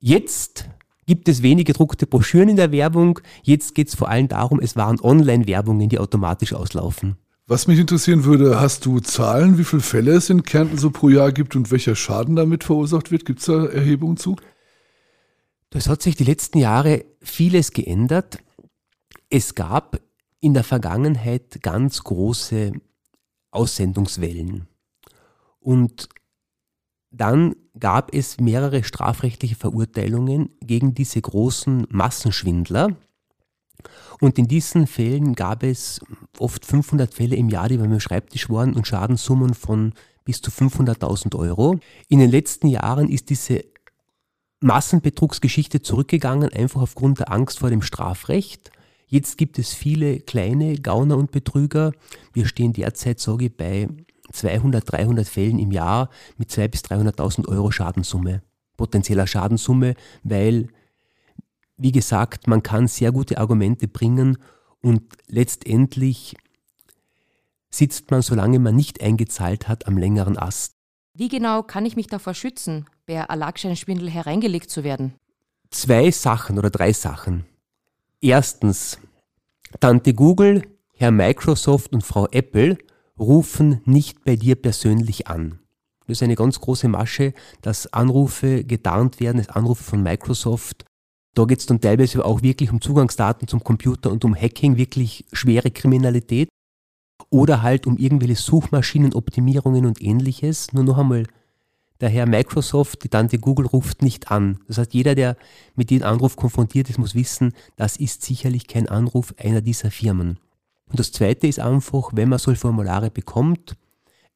Jetzt 0.01 0.69
gibt 1.11 1.29
es 1.29 1.43
wenige 1.43 1.73
gedruckte 1.73 2.07
Broschüren 2.07 2.51
in 2.51 2.55
der 2.55 2.71
Werbung. 2.71 3.19
Jetzt 3.43 3.75
geht 3.75 3.89
es 3.89 3.97
vor 3.97 4.09
allem 4.09 4.29
darum, 4.29 4.61
es 4.61 4.77
waren 4.77 5.01
Online-Werbungen, 5.01 5.89
die 5.89 5.99
automatisch 5.99 6.53
auslaufen. 6.53 7.17
Was 7.49 7.67
mich 7.67 7.81
interessieren 7.81 8.23
würde, 8.23 8.61
hast 8.61 8.87
du 8.87 9.01
Zahlen, 9.01 9.59
wie 9.59 9.65
viele 9.65 9.83
Fälle 9.83 10.13
es 10.13 10.31
in 10.31 10.45
Kärnten 10.45 10.79
so 10.79 10.93
pro 10.93 11.09
Jahr 11.09 11.33
gibt 11.33 11.57
und 11.57 11.73
welcher 11.73 11.97
Schaden 11.97 12.37
damit 12.37 12.63
verursacht 12.63 13.11
wird? 13.11 13.25
Gibt 13.25 13.41
es 13.41 13.47
da 13.47 13.67
Erhebungen 13.67 14.19
zu? 14.19 14.37
Es 15.75 15.89
hat 15.89 16.01
sich 16.01 16.15
die 16.15 16.23
letzten 16.23 16.59
Jahre 16.59 17.05
vieles 17.21 17.73
geändert. 17.73 18.39
Es 19.31 19.57
gab 19.57 19.99
in 20.39 20.55
der 20.55 20.63
Vergangenheit 20.63 21.61
ganz 21.61 22.05
große 22.05 22.71
Aussendungswellen. 23.51 24.69
Und 25.59 26.09
dann 27.11 27.57
gab 27.79 28.15
es 28.15 28.39
mehrere 28.39 28.85
strafrechtliche 28.85 29.57
Verurteilungen 29.57 30.51
gegen 30.61 30.95
diese 30.95 31.21
großen 31.21 31.87
Massenschwindler. 31.91 32.97
Und 34.21 34.39
in 34.39 34.47
diesen 34.47 34.87
Fällen 34.87 35.35
gab 35.35 35.63
es 35.63 36.01
oft 36.39 36.65
500 36.65 37.15
Fälle 37.15 37.37
im 37.37 37.49
Jahr, 37.49 37.69
die 37.69 37.79
bei 37.79 37.89
meinem 37.89 38.01
Schreibtisch 38.01 38.51
waren 38.51 38.75
und 38.75 38.87
Schadenssummen 38.87 39.55
von 39.55 39.95
bis 40.25 40.43
zu 40.43 40.51
500.000 40.51 41.35
Euro. 41.37 41.79
In 42.09 42.19
den 42.19 42.31
letzten 42.31 42.69
Jahren 42.69 43.09
ist 43.09 43.31
diese 43.31 43.65
Massenbetrugsgeschichte 44.61 45.81
zurückgegangen, 45.81 46.53
einfach 46.53 46.83
aufgrund 46.83 47.21
der 47.21 47.33
Angst 47.33 47.59
vor 47.59 47.71
dem 47.71 47.83
Strafrecht. 47.83 48.71
Jetzt 49.07 49.39
gibt 49.39 49.59
es 49.59 49.73
viele 49.73 50.21
kleine 50.21 50.77
Gauner 50.77 51.17
und 51.17 51.33
Betrüger. 51.33 51.93
Wir 52.33 52.47
stehen 52.47 52.75
derzeit, 52.75 53.19
sage 53.19 53.47
ich, 53.47 53.57
bei 53.57 53.89
200, 54.33 54.91
300 54.91 55.29
Fällen 55.29 55.59
im 55.59 55.71
Jahr 55.71 56.11
mit 56.37 56.51
200.000 56.51 56.69
bis 56.69 56.81
300.000 56.83 57.49
Euro 57.49 57.71
Schadenssumme, 57.71 58.43
potenzieller 58.77 59.27
Schadenssumme, 59.27 59.95
weil, 60.23 60.69
wie 61.77 61.93
gesagt, 61.93 62.47
man 62.47 62.63
kann 62.63 62.89
sehr 62.89 63.13
gute 63.13 63.39
Argumente 63.39 63.89
bringen 63.89 64.39
und 64.83 65.03
letztendlich 65.27 66.37
sitzt 67.71 68.11
man, 68.11 68.23
solange 68.23 68.59
man 68.59 68.75
nicht 68.75 69.03
eingezahlt 69.03 69.69
hat, 69.69 69.87
am 69.87 69.97
längeren 69.97 70.37
Ast. 70.37 70.75
Wie 71.15 71.29
genau 71.29 71.63
kann 71.63 71.87
ich 71.87 71.97
mich 71.97 72.07
davor 72.07 72.35
schützen, 72.35 72.87
per 73.07 73.25
Erlagscheinschwindel 73.25 74.11
hereingelegt 74.11 74.71
zu 74.71 74.85
werden? 74.85 75.15
Zwei 75.71 76.11
Sachen 76.11 76.59
oder 76.59 76.71
drei 76.71 76.93
Sachen. 76.93 77.45
Erstens, 78.21 78.99
Tante 79.79 80.15
Google, 80.15 80.63
Herr 80.95 81.11
Microsoft 81.11 81.93
und 81.93 82.03
Frau 82.03 82.27
Apple 82.31 82.77
rufen 83.21 83.81
nicht 83.85 84.25
bei 84.25 84.37
dir 84.37 84.57
persönlich 84.57 85.29
an. 85.29 85.61
Das 86.07 86.19
ist 86.19 86.23
eine 86.23 86.35
ganz 86.35 86.61
große 86.61 86.89
Masche, 86.89 87.35
dass 87.63 87.93
Anrufe 87.93 88.65
getarnt 88.65 89.21
werden, 89.21 89.39
dass 89.39 89.51
Anrufe 89.51 89.85
von 89.85 90.03
Microsoft. 90.03 90.85
Da 91.35 91.45
geht 91.45 91.61
es 91.61 91.67
dann 91.67 91.81
teilweise 91.81 92.25
auch 92.25 92.43
wirklich 92.43 92.73
um 92.73 92.81
Zugangsdaten 92.81 93.47
zum 93.47 93.63
Computer 93.63 94.11
und 94.11 94.25
um 94.25 94.35
Hacking, 94.35 94.77
wirklich 94.77 95.25
schwere 95.33 95.71
Kriminalität. 95.71 96.49
Oder 97.29 97.63
halt 97.63 97.87
um 97.87 97.97
irgendwelche 97.97 98.35
Suchmaschinenoptimierungen 98.35 99.87
und 99.87 100.03
ähnliches. 100.03 100.73
Nur 100.73 100.83
noch 100.83 100.99
einmal, 100.99 101.27
der 102.01 102.09
Herr 102.09 102.27
Microsoft, 102.27 103.05
die 103.05 103.09
Tante 103.09 103.39
Google 103.39 103.67
ruft 103.67 104.03
nicht 104.03 104.33
an. 104.33 104.59
Das 104.67 104.79
heißt, 104.79 104.95
jeder, 104.95 105.15
der 105.15 105.37
mit 105.77 105.91
dem 105.91 106.03
Anruf 106.03 106.35
konfrontiert 106.35 106.91
ist, 106.91 106.99
muss 106.99 107.15
wissen, 107.15 107.53
das 107.77 107.97
ist 107.97 108.23
sicherlich 108.23 108.67
kein 108.67 108.89
Anruf 108.89 109.35
einer 109.39 109.61
dieser 109.61 109.93
Firmen. 109.93 110.39
Und 110.91 110.99
das 110.99 111.13
Zweite 111.13 111.47
ist 111.47 111.61
einfach, 111.61 112.11
wenn 112.13 112.29
man 112.29 112.39
solche 112.39 112.61
Formulare 112.61 113.11
bekommt, 113.11 113.77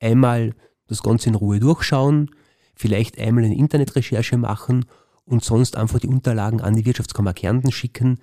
einmal 0.00 0.54
das 0.86 1.02
Ganze 1.02 1.28
in 1.28 1.34
Ruhe 1.34 1.58
durchschauen, 1.58 2.30
vielleicht 2.76 3.18
einmal 3.18 3.44
eine 3.44 3.56
Internetrecherche 3.56 4.36
machen 4.36 4.86
und 5.24 5.44
sonst 5.44 5.76
einfach 5.76 5.98
die 5.98 6.08
Unterlagen 6.08 6.60
an 6.60 6.76
die 6.76 6.84
Wirtschaftskammer 6.84 7.34
Kärnten 7.34 7.72
schicken. 7.72 8.20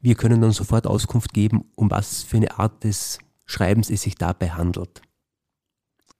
Wir 0.00 0.14
können 0.14 0.40
dann 0.40 0.52
sofort 0.52 0.86
Auskunft 0.86 1.32
geben, 1.32 1.64
um 1.74 1.90
was 1.90 2.22
für 2.22 2.36
eine 2.36 2.58
Art 2.58 2.84
des 2.84 3.18
Schreibens 3.46 3.90
es 3.90 4.02
sich 4.02 4.14
dabei 4.14 4.50
handelt. 4.50 5.02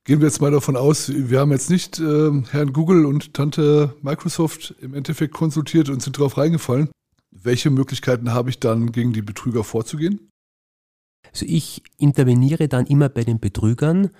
Gehen 0.04 0.20
wir 0.20 0.26
jetzt 0.26 0.40
mal 0.40 0.50
davon 0.50 0.76
aus, 0.76 1.11
wir 1.14 1.40
haben 1.40 1.52
jetzt 1.52 1.70
nicht 1.70 1.99
äh, 1.99 2.42
Herrn 2.50 2.73
Google 2.75 3.06
und 3.06 3.32
Tante 3.32 3.94
Microsoft 4.02 4.75
im 4.80 4.92
Endeffekt 4.92 5.32
konsultiert 5.32 5.88
und 5.88 6.02
sind 6.02 6.18
darauf 6.18 6.37
reingefallen. 6.37 6.90
Welche 7.30 7.70
Möglichkeiten 7.70 8.32
habe 8.32 8.50
ich 8.50 8.61
dann, 8.61 8.92
gegen 8.92 9.12
die 9.12 9.23
Betrüger 9.23 9.64
vorzugehen? 9.64 10.30
Also 11.35 11.47
ich 11.49 11.83
interveniere 11.99 12.69
dann 12.69 12.87
immer 12.87 13.09
bei 13.09 13.25
den 13.25 13.41
Betrügern 13.41 14.11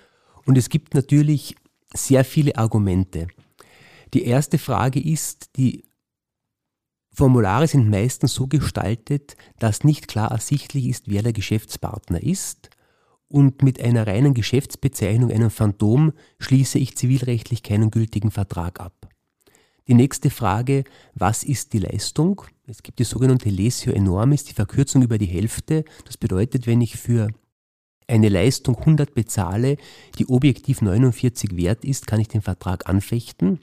und 0.47 0.59
es 0.59 0.69
gibt 0.69 0.95
natürlich 0.95 1.55
sehr 1.95 2.25
viele 2.25 2.57
Argumente. 2.57 3.29
Die 4.15 4.25
erste 4.25 4.59
Frage 4.59 5.01
ist, 5.01 5.57
die 5.57 5.85
Formulare 7.13 7.69
sind 7.69 7.89
meistens 7.89 8.35
so 8.35 8.49
gestaltet, 8.49 9.37
dass 9.61 9.85
nicht 9.85 10.09
klar 10.09 10.33
ersichtlich 10.33 10.87
ist, 10.87 11.09
wer 11.09 11.23
der 11.23 11.33
Geschäftspartner 11.33 12.21
ist 12.21 12.71
und 13.29 13.63
mit 13.63 13.81
einer 13.81 14.09
reinen 14.09 14.35
Geschäftsbezeichnung, 14.35 15.31
einem 15.31 15.51
Phantom, 15.51 16.13
schließe 16.41 16.81
ich 16.81 16.97
zivilrechtlich 16.97 17.63
keinen 17.63 17.93
gültigen 17.93 18.33
Vertrag 18.33 18.81
ab. 18.81 19.14
Die 19.87 19.95
nächste 19.95 20.31
Frage, 20.31 20.85
was 21.15 21.43
ist 21.45 21.75
die 21.75 21.79
Leistung? 21.79 22.43
Es 22.67 22.83
gibt 22.83 22.99
die 22.99 23.05
sogenannte 23.05 23.51
Lesio 23.51 23.93
enormis, 23.93 24.45
die 24.45 24.55
Verkürzung 24.55 25.03
über 25.03 25.19
die 25.19 25.27
Hälfte. 25.27 25.85
Das 26.07 26.17
bedeutet, 26.17 26.67
wenn 26.67 26.81
ich 26.81 26.97
für 26.97 27.29
eine 28.07 28.29
Leistung 28.29 28.77
100 28.77 29.15
bezahle, 29.15 29.77
die 30.19 30.29
objektiv 30.29 30.81
49 30.81 31.57
wert 31.57 31.85
ist, 31.85 32.07
kann 32.07 32.21
ich 32.21 32.29
den 32.29 32.43
Vertrag 32.43 32.89
anfechten. 32.89 33.61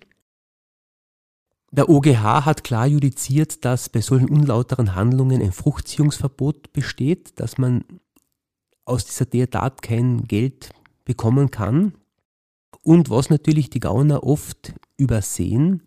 Der 1.72 1.90
OGH 1.90 2.46
hat 2.46 2.64
klar 2.64 2.86
judiziert, 2.86 3.64
dass 3.66 3.90
bei 3.90 4.02
solchen 4.02 4.30
unlauteren 4.30 4.94
Handlungen 4.94 5.42
ein 5.42 5.54
Fruchtziehungsverbot 5.54 6.74
besteht, 6.74 7.40
dass 7.40 7.58
man 7.58 7.86
aus 8.84 9.06
dieser 9.06 9.50
Tat 9.50 9.82
kein 9.82 10.28
Geld 10.28 10.72
bekommen 11.06 11.50
kann. 11.50 11.94
Und 12.84 13.10
was 13.10 13.30
natürlich 13.30 13.70
die 13.70 13.80
Gauner 13.80 14.24
oft 14.24 14.74
übersehen, 14.98 15.84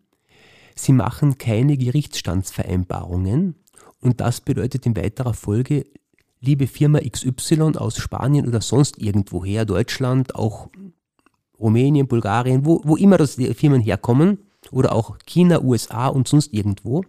sie 0.75 0.93
machen 0.93 1.39
keine 1.39 1.77
Gerichtsstandsvereinbarungen 1.77 3.57
und 4.01 4.21
das 4.21 4.41
bedeutet 4.41 4.87
in 4.87 4.97
weiterer 4.97 5.35
Folge, 5.35 5.85
liebe 6.41 6.67
Firma 6.67 7.01
XY 7.01 7.77
aus 7.77 7.97
Spanien 7.97 8.47
oder 8.47 8.61
sonst 8.61 8.99
irgendwoher, 8.99 9.65
Deutschland, 9.65 10.35
auch 10.35 10.69
Rumänien, 11.59 12.07
Bulgarien, 12.07 12.67
wo, 12.67 12.83
wo 12.85 12.97
immer 12.97 13.17
das 13.17 13.37
die 13.37 13.53
Firmen 13.55 13.81
herkommen 13.81 14.39
oder 14.71 14.93
auch 14.93 15.19
China, 15.25 15.63
USA 15.63 16.09
und 16.09 16.29
sonst 16.29 16.53
irgendwo, 16.53 17.05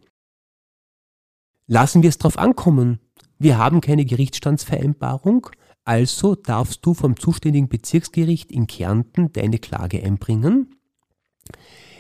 lassen 1.68 2.02
wir 2.02 2.10
es 2.10 2.18
darauf 2.18 2.38
ankommen. 2.38 3.00
Wir 3.38 3.58
haben 3.58 3.82
keine 3.82 4.06
Gerichtsstandsvereinbarung, 4.06 5.50
also 5.84 6.36
darfst 6.36 6.86
du 6.86 6.94
vom 6.94 7.20
zuständigen 7.20 7.68
Bezirksgericht 7.68 8.52
in 8.52 8.68
Kärnten 8.68 9.34
deine 9.34 9.60
Klage 9.60 10.02
einbringen. 10.02 10.76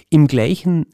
Im 0.09 0.27
gleichen 0.27 0.85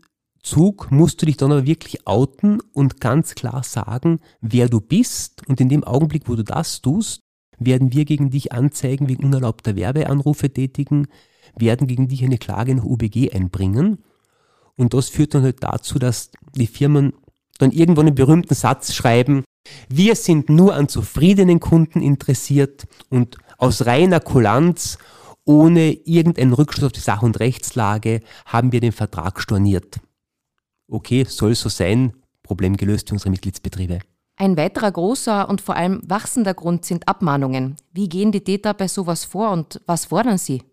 Zug 0.44 0.92
musst 0.92 1.22
du 1.22 1.26
dich 1.26 1.38
dann 1.38 1.52
aber 1.52 1.66
wirklich 1.66 2.08
outen 2.08 2.60
und 2.74 3.00
ganz 3.00 3.36
klar 3.36 3.64
sagen, 3.64 4.20
wer 4.42 4.70
du 4.70 4.82
bist. 4.82 5.48
Und 5.48 5.62
in 5.62 5.70
dem 5.70 5.84
Augenblick, 5.84 6.28
wo 6.28 6.36
du 6.36 6.44
das 6.44 6.82
tust, 6.82 7.22
werden 7.60 7.94
wir 7.94 8.06
gegen 8.06 8.32
dich 8.32 8.52
Anzeigen 8.52 9.08
wegen 9.08 9.24
unerlaubter 9.24 9.76
Werbeanrufe 9.76 10.52
tätigen, 10.52 11.08
werden 11.56 11.88
gegen 11.88 12.08
dich 12.08 12.24
eine 12.24 12.38
Klage 12.38 12.74
nach 12.74 12.84
UBG 12.84 13.32
einbringen. 13.32 14.04
Und 14.76 14.94
das 14.94 15.10
führt 15.10 15.36
dann 15.36 15.44
halt 15.44 15.64
dazu, 15.64 16.00
dass 16.00 16.32
die 16.56 16.68
Firmen 16.68 17.14
dann 17.60 17.72
irgendwann 17.72 18.08
einen 18.08 18.16
berühmten 18.16 18.56
Satz 18.56 18.94
schreiben, 18.94 19.44
wir 19.90 20.16
sind 20.16 20.50
nur 20.50 20.74
an 20.74 20.88
zufriedenen 20.88 21.60
Kunden 21.60 22.02
interessiert 22.02 22.88
und 23.10 23.38
aus 23.58 23.86
reiner 23.86 24.20
Kulanz, 24.20 24.98
ohne 25.46 25.92
irgendeinen 25.92 26.54
Rückschluss 26.54 26.86
auf 26.86 26.92
die 26.92 27.00
Sach- 27.00 27.22
und 27.22 27.40
Rechtslage, 27.40 28.22
haben 28.46 28.72
wir 28.72 28.80
den 28.80 28.92
Vertrag 28.92 29.40
storniert. 29.40 30.00
Okay, 30.92 31.26
soll 31.28 31.56
so 31.56 31.70
sein, 31.70 32.14
Problem 32.44 32.76
gelöst 32.76 33.08
für 33.08 33.16
unsere 33.16 33.30
Mitgliedsbetriebe. 33.30 34.00
Ein 34.36 34.58
weiterer 34.58 34.92
großer 34.92 35.48
und 35.48 35.62
vor 35.62 35.76
allem 35.76 36.02
wachsender 36.04 36.54
Grund 36.54 36.84
sind 36.84 37.08
Abmahnungen. 37.08 37.78
Wie 37.94 38.10
gehen 38.10 38.34
die 38.34 38.44
Täter 38.44 38.74
bei 38.74 38.90
sowas 38.90 39.24
vor 39.24 39.52
und 39.52 39.80
was 39.86 40.06
fordern 40.06 40.38
sie? 40.38 40.64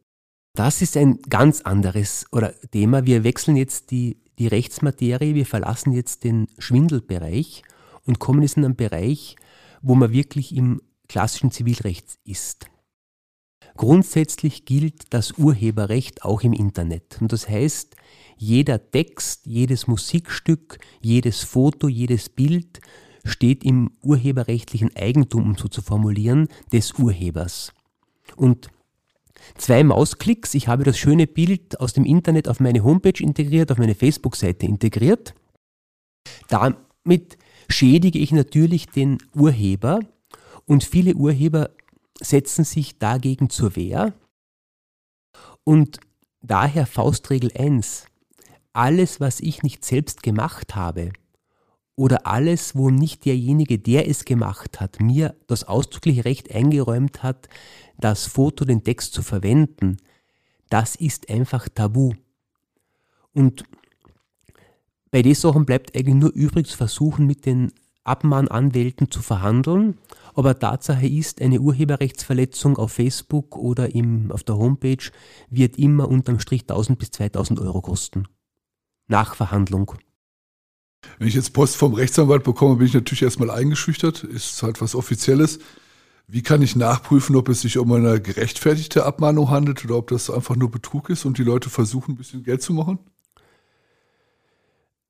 Das 0.55 0.83
ist 0.83 0.97
ein 0.97 1.21
ganz 1.29 1.61
anderes 1.61 2.27
oder 2.33 2.53
Thema. 2.73 3.07
Wir 3.07 3.23
wechseln 3.23 3.57
jetzt 3.57 3.93
die, 3.93 4.21
die 4.41 4.49
Rechtsmaterie, 4.49 5.37
wir 5.37 5.47
verlassen 5.47 5.93
jetzt 5.93 6.25
den 6.25 6.49
Schwindelbereich 6.59 7.63
und 8.05 8.19
kommen 8.19 8.43
jetzt 8.43 8.57
in 8.57 8.65
einen 8.65 8.75
Bereich, 8.75 9.37
wo 9.83 9.95
man 9.95 10.13
wirklich 10.13 10.57
im 10.57 10.83
klassischen 11.09 11.53
Zivilrecht 11.53 12.19
ist. 12.25 12.67
Grundsätzlich 13.79 14.65
gilt 14.65 15.15
das 15.15 15.39
Urheberrecht 15.39 16.25
auch 16.25 16.43
im 16.43 16.53
Internet. 16.53 17.19
Und 17.21 17.33
das 17.33 17.49
heißt, 17.49 17.95
jeder 18.37 18.91
Text, 18.91 19.47
jedes 19.47 19.87
Musikstück, 19.87 20.79
jedes 21.01 21.45
Foto, 21.45 21.87
jedes 21.87 22.29
Bild 22.29 22.81
steht 23.25 23.63
im 23.63 23.93
urheberrechtlichen 24.03 24.97
Eigentum, 24.97 25.45
um 25.45 25.57
so 25.57 25.69
zu 25.69 25.81
formulieren, 25.81 26.49
des 26.73 26.95
Urhebers. 26.95 27.73
Und 28.35 28.69
zwei 29.57 29.85
Mausklicks, 29.85 30.55
ich 30.55 30.67
habe 30.67 30.83
das 30.83 30.99
schöne 30.99 31.29
Bild 31.29 31.79
aus 31.79 31.93
dem 31.93 32.05
Internet 32.05 32.49
auf 32.49 32.59
meine 32.59 32.83
Homepage 32.83 33.23
integriert, 33.23 33.71
auf 33.71 33.79
meine 33.79 33.95
Facebook-Seite 33.95 34.67
integriert. 34.67 35.35
Damit 36.49 37.39
schädige 37.69 38.19
ich 38.19 38.33
natürlich 38.33 38.87
den 38.87 39.19
Urheber 39.37 40.01
und 40.67 40.83
viele 40.83 41.15
Urheber 41.15 41.71
setzen 42.21 42.65
sich 42.65 42.99
dagegen 42.99 43.51
zur 43.51 43.77
Wehr. 43.77 44.15
Und 45.65 46.01
daher 46.41 46.87
Faustregel 46.87 47.53
1. 47.57 48.07
Alles, 48.73 49.21
was 49.21 49.41
ich 49.41 49.63
nicht 49.63 49.85
selbst 49.85 50.23
gemacht 50.23 50.75
habe 50.75 51.13
oder 51.97 52.27
alles, 52.27 52.77
wo 52.77 52.91
nicht 52.91 53.25
derjenige, 53.25 53.79
der 53.79 54.09
es 54.09 54.25
gemacht 54.25 54.81
hat, 54.81 55.01
mir 55.01 55.35
das 55.49 55.65
ausdrückliche 55.65 56.25
Recht 56.25 56.55
eingeräumt 56.55 57.23
hat, 57.23 57.49
das 57.99 58.27
Foto, 58.27 58.65
den 58.65 58.85
Text 58.85 59.15
zu 59.15 59.23
verwenden, 59.23 59.97
das 60.71 60.95
ist 60.95 61.29
einfach 61.29 61.69
tabu. 61.69 62.13
Und 63.33 63.65
bei 65.11 65.23
den 65.23 65.35
Sachen 65.35 65.67
bleibt 65.67 65.97
eigentlich 65.97 66.15
nur 66.15 66.33
übrig 66.33 66.69
zu 66.69 66.77
versuchen, 66.77 67.27
mit 67.27 67.47
den 67.47 67.73
Abmahnanwälten 68.05 69.11
zu 69.11 69.23
verhandeln. 69.23 69.99
Aber 70.39 70.57
Tatsache 70.57 71.05
ist, 71.05 71.43
eine 71.43 71.59
Urheberrechtsverletzung 71.59 72.77
auf 72.77 72.93
Facebook 72.93 73.57
oder 73.57 73.93
im, 73.93 74.31
auf 74.31 74.45
der 74.45 74.57
Homepage 74.57 75.11
wird 75.51 75.77
immer 75.77 76.09
unterm 76.09 76.39
Strich 76.39 76.61
1000 76.61 76.97
bis 76.97 77.11
2000 77.11 77.59
Euro 77.59 77.81
kosten. 77.81 78.29
Nach 79.09 79.35
Verhandlung. 79.35 79.95
Wenn 81.19 81.27
ich 81.27 81.35
jetzt 81.35 81.55
Post 81.55 81.75
vom 81.75 81.93
Rechtsanwalt 81.93 82.45
bekomme, 82.45 82.77
bin 82.77 82.87
ich 82.87 82.95
natürlich 82.95 83.23
erstmal 83.23 83.51
eingeschüchtert. 83.51 84.23
Ist 84.23 84.63
halt 84.63 84.81
was 84.81 84.95
Offizielles. 84.95 85.59
Wie 86.29 86.43
kann 86.43 86.63
ich 86.63 86.77
nachprüfen, 86.77 87.35
ob 87.35 87.49
es 87.49 87.63
sich 87.63 87.77
um 87.77 87.91
eine 87.91 88.21
gerechtfertigte 88.21 89.05
Abmahnung 89.05 89.51
handelt 89.51 89.85
oder 89.85 89.97
ob 89.97 90.07
das 90.07 90.31
einfach 90.31 90.55
nur 90.55 90.71
Betrug 90.71 91.11
ist 91.11 91.25
und 91.25 91.39
die 91.39 91.43
Leute 91.43 91.69
versuchen, 91.69 92.13
ein 92.13 92.17
bisschen 92.17 92.45
Geld 92.45 92.63
zu 92.63 92.73
machen? 92.75 93.01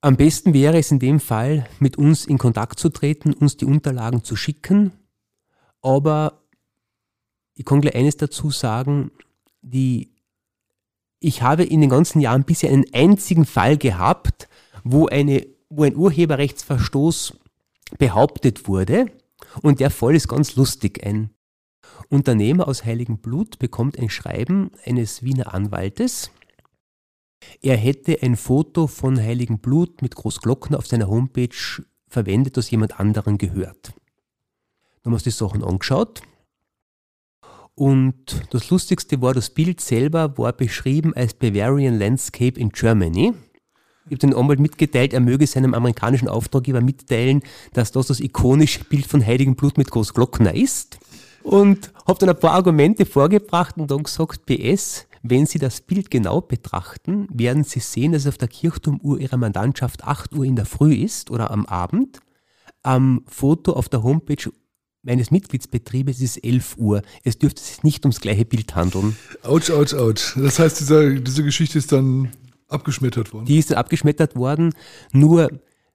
Am 0.01 0.17
besten 0.17 0.55
wäre 0.55 0.79
es 0.79 0.89
in 0.89 0.97
dem 0.97 1.19
Fall, 1.19 1.67
mit 1.79 1.99
uns 1.99 2.25
in 2.25 2.39
Kontakt 2.39 2.79
zu 2.79 2.89
treten, 2.89 3.31
uns 3.33 3.57
die 3.57 3.65
Unterlagen 3.65 4.23
zu 4.23 4.35
schicken. 4.35 4.93
Aber 5.81 6.43
ich 7.55 7.65
kann 7.65 7.81
gleich 7.81 7.95
eines 7.95 8.17
dazu 8.17 8.51
sagen, 8.51 9.11
die, 9.61 10.13
ich 11.19 11.41
habe 11.41 11.63
in 11.63 11.81
den 11.81 11.89
ganzen 11.89 12.21
Jahren 12.21 12.43
bisher 12.43 12.71
einen 12.71 12.85
einzigen 12.93 13.45
Fall 13.45 13.77
gehabt, 13.77 14.47
wo, 14.83 15.07
eine, 15.07 15.45
wo 15.69 15.83
ein 15.83 15.95
Urheberrechtsverstoß 15.95 17.37
behauptet 17.97 18.67
wurde. 18.67 19.11
Und 19.61 19.79
der 19.79 19.89
Fall 19.89 20.15
ist 20.15 20.27
ganz 20.27 20.55
lustig. 20.55 21.05
Ein 21.05 21.31
Unternehmer 22.09 22.67
aus 22.67 22.85
Heiligenblut 22.85 23.59
bekommt 23.59 23.97
ein 23.97 24.09
Schreiben 24.09 24.71
eines 24.85 25.23
Wiener 25.23 25.53
Anwaltes, 25.53 26.31
er 27.61 27.77
hätte 27.77 28.21
ein 28.21 28.35
Foto 28.35 28.87
von 28.87 29.19
Heiligen 29.19 29.59
Blut 29.59 30.01
mit 30.01 30.15
Großglockner 30.15 30.77
auf 30.77 30.87
seiner 30.87 31.07
Homepage 31.07 31.83
verwendet, 32.07 32.57
das 32.57 32.71
jemand 32.71 32.99
anderen 32.99 33.37
gehört. 33.37 33.93
Haben 35.09 35.15
uns 35.15 35.23
die 35.23 35.31
Sachen 35.31 35.63
angeschaut. 35.63 36.21
Und 37.73 38.45
das 38.51 38.69
Lustigste 38.69 39.19
war, 39.23 39.33
das 39.33 39.49
Bild 39.49 39.81
selber 39.81 40.37
war 40.37 40.53
beschrieben 40.53 41.15
als 41.15 41.33
Bavarian 41.33 41.97
Landscape 41.97 42.59
in 42.59 42.69
Germany. 42.69 43.33
Ich 44.05 44.11
habe 44.11 44.17
den 44.17 44.35
Anwalt 44.35 44.59
mitgeteilt, 44.59 45.13
er 45.13 45.19
möge 45.19 45.47
seinem 45.47 45.73
amerikanischen 45.73 46.27
Auftraggeber 46.27 46.81
mitteilen, 46.81 47.41
dass 47.73 47.91
das 47.91 48.05
das 48.05 48.19
ikonische 48.19 48.83
Bild 48.83 49.07
von 49.07 49.25
Heiligen 49.25 49.55
Blut 49.55 49.79
mit 49.79 49.89
Großglockner 49.89 50.53
ist. 50.53 50.99
Und 51.41 51.91
habe 52.05 52.19
dann 52.19 52.29
ein 52.29 52.39
paar 52.39 52.51
Argumente 52.51 53.07
vorgebracht 53.07 53.77
und 53.77 53.89
dann 53.89 54.03
gesagt, 54.03 54.45
PS, 54.45 55.07
wenn 55.23 55.47
Sie 55.47 55.57
das 55.57 55.81
Bild 55.81 56.11
genau 56.11 56.39
betrachten, 56.39 57.27
werden 57.33 57.63
Sie 57.63 57.79
sehen, 57.79 58.11
dass 58.11 58.25
es 58.25 58.27
auf 58.27 58.37
der 58.37 58.47
Kirchturmuhr 58.47 59.17
Ihrer 59.19 59.37
Mandantschaft 59.37 60.03
8 60.03 60.35
Uhr 60.35 60.45
in 60.45 60.55
der 60.55 60.67
Früh 60.67 60.93
ist 60.93 61.31
oder 61.31 61.49
am 61.49 61.65
Abend. 61.65 62.19
Am 62.83 63.23
Foto 63.25 63.73
auf 63.73 63.89
der 63.89 64.03
Homepage 64.03 64.51
meines 65.01 65.31
Mitgliedsbetriebes 65.31 66.21
ist 66.21 66.37
11 66.43 66.77
Uhr. 66.77 67.01
Es 67.23 67.37
dürfte 67.37 67.61
sich 67.61 67.83
nicht 67.83 68.05
ums 68.05 68.19
gleiche 68.19 68.45
Bild 68.45 68.75
handeln. 68.75 69.15
Autsch, 69.43 69.71
autsch, 69.71 69.93
autsch. 69.93 70.35
Das 70.37 70.59
heißt, 70.59 70.79
dieser, 70.79 71.11
diese 71.11 71.43
Geschichte 71.43 71.77
ist 71.77 71.91
dann 71.91 72.29
abgeschmettert 72.67 73.33
worden? 73.33 73.45
Die 73.45 73.57
ist 73.57 73.71
dann 73.71 73.77
abgeschmettert 73.77 74.35
worden. 74.35 74.73
Nur, 75.11 75.49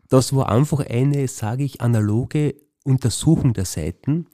das 0.09 0.35
war 0.35 0.51
einfach 0.51 0.81
eine, 0.81 1.29
sage 1.29 1.65
ich, 1.65 1.81
analoge 1.81 2.55
Untersuchung 2.85 3.53
der 3.55 3.65
Seiten. 3.65 4.27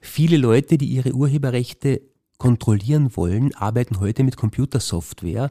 Viele 0.00 0.36
Leute, 0.36 0.78
die 0.78 0.86
ihre 0.86 1.12
Urheberrechte 1.12 2.02
kontrollieren 2.38 3.16
wollen, 3.16 3.54
arbeiten 3.54 4.00
heute 4.00 4.24
mit 4.24 4.36
Computersoftware 4.36 5.50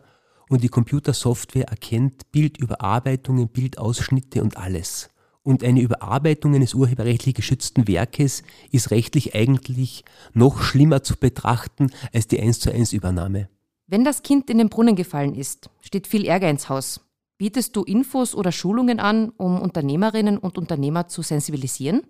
und 0.49 0.63
die 0.63 0.69
Computersoftware 0.69 1.67
erkennt 1.69 2.31
Bildüberarbeitungen, 2.31 3.47
Bildausschnitte 3.47 4.43
und 4.43 4.57
alles. 4.57 5.09
Und 5.43 5.63
eine 5.63 5.81
Überarbeitung 5.81 6.55
eines 6.55 6.73
urheberrechtlich 6.73 7.35
geschützten 7.35 7.87
Werkes 7.87 8.43
ist 8.71 8.91
rechtlich 8.91 9.35
eigentlich 9.35 10.05
noch 10.33 10.61
schlimmer 10.61 11.03
zu 11.03 11.17
betrachten 11.17 11.91
als 12.13 12.27
die 12.27 12.39
1 12.39 12.61
zu 12.61 12.71
1 12.71 12.93
Übernahme. 12.93 13.49
Wenn 13.87 14.05
das 14.05 14.23
Kind 14.23 14.49
in 14.49 14.57
den 14.57 14.69
Brunnen 14.69 14.95
gefallen 14.95 15.35
ist, 15.35 15.69
steht 15.81 16.07
viel 16.07 16.25
Ärger 16.25 16.49
ins 16.49 16.69
Haus. 16.69 17.01
Bietest 17.37 17.75
du 17.75 17.83
Infos 17.83 18.35
oder 18.35 18.53
Schulungen 18.53 19.01
an, 19.01 19.29
um 19.35 19.61
Unternehmerinnen 19.61 20.37
und 20.37 20.57
Unternehmer 20.57 21.09
zu 21.09 21.21
sensibilisieren? 21.21 22.03